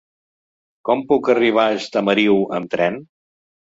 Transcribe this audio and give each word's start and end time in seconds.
Com 0.89 1.03
puc 1.11 1.29
arribar 1.33 1.65
a 1.73 1.77
Estamariu 1.83 2.43
amb 2.61 2.77
tren? 2.77 2.99